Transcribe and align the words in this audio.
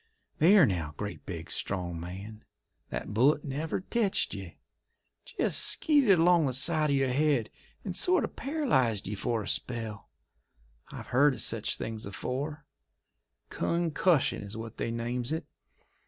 "There 0.39 0.65
now, 0.65 0.95
great, 0.97 1.27
big, 1.27 1.51
strong 1.51 1.99
man! 1.99 2.43
That 2.89 3.13
bullet 3.13 3.45
never 3.45 3.81
tetched 3.81 4.33
ye! 4.33 4.57
Jest 5.25 5.59
skeeted 5.61 6.17
along 6.17 6.47
the 6.47 6.53
side 6.53 6.89
of 6.89 6.95
your 6.95 7.09
head 7.11 7.51
and 7.85 7.95
sort 7.95 8.23
of 8.23 8.35
paralysed 8.35 9.05
ye 9.07 9.13
for 9.13 9.43
a 9.43 9.47
spell. 9.47 10.09
I've 10.91 11.09
heerd 11.11 11.35
of 11.35 11.41
sech 11.41 11.65
things 11.67 12.07
afore; 12.07 12.65
cun 13.49 13.91
cussion 13.91 14.41
is 14.41 14.57
what 14.57 14.77
they 14.77 14.89
names 14.89 15.31
it. 15.31 15.45